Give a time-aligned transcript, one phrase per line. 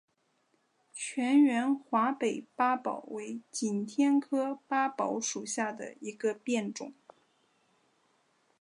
[0.91, 6.91] 全缘华北八宝为景天科八宝属下的一个变种。